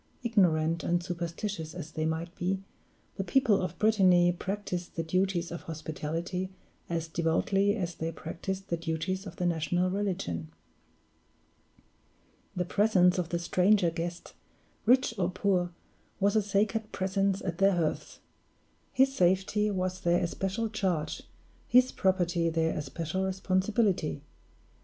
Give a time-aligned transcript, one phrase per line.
[0.23, 2.63] Ignorant and superstitious as they might be,
[3.17, 6.49] the people of Brittany practiced the duties of hospitality
[6.89, 10.49] as devoutly as they practiced the duties of the national religion.
[12.55, 14.33] The presence of the stranger guest,
[14.87, 15.69] rich or poor,
[16.19, 18.21] was a sacred presence at their hearths.
[18.91, 21.21] His safety was their especial charge,
[21.67, 24.23] his property their especial responsibility.